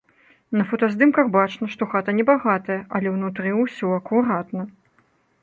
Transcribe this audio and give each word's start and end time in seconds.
На 0.59 0.63
фотаздымках 0.69 1.29
бачна, 1.35 1.69
што 1.73 1.83
хата 1.91 2.15
небагатая, 2.21 2.79
але 3.01 3.07
ўнутры 3.19 3.53
ўсё 3.61 3.87
акуратна. 4.01 4.61